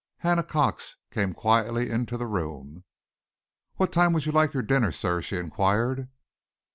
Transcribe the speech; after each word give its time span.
Hannah 0.17 0.41
Cox 0.41 0.95
came 1.11 1.35
quietly 1.35 1.91
into 1.91 2.17
the 2.17 2.25
room. 2.25 2.85
"What 3.75 3.93
time 3.93 4.13
would 4.13 4.25
you 4.25 4.31
like 4.31 4.51
your 4.51 4.63
dinner, 4.63 4.91
sir?" 4.91 5.21
she 5.21 5.37
enquired. 5.37 6.09